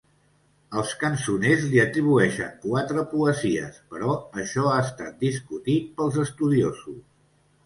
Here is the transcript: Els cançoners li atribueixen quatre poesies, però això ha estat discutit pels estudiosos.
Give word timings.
Els 0.81 0.93
cançoners 1.01 1.67
li 1.73 1.81
atribueixen 1.83 2.55
quatre 2.63 3.03
poesies, 3.11 3.77
però 3.93 4.17
això 4.45 4.65
ha 4.71 4.81
estat 4.87 5.23
discutit 5.27 5.95
pels 6.01 6.19
estudiosos. 6.27 6.99